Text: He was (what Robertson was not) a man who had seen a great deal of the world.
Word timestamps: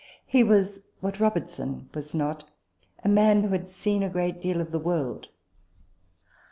He 0.25 0.43
was 0.43 0.81
(what 0.99 1.19
Robertson 1.19 1.87
was 1.93 2.15
not) 2.15 2.45
a 3.05 3.07
man 3.07 3.43
who 3.43 3.49
had 3.49 3.67
seen 3.67 4.01
a 4.01 4.09
great 4.09 4.41
deal 4.41 4.59
of 4.59 4.71
the 4.71 4.79
world. 4.79 5.27